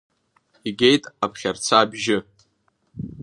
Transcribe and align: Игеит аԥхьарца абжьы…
Игеит 0.69 1.03
аԥхьарца 1.25 1.75
абжьы… 1.81 2.17